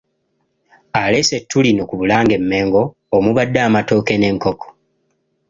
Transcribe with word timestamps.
Aleese 1.01 1.33
ettu 1.39 1.57
lino 1.65 1.83
ku 1.89 1.95
Bulange 1.99 2.35
e 2.37 2.41
Mmengo 2.43 2.83
omubadde 3.15 3.59
amatooke 3.67 4.13
n'enkoko. 4.17 4.67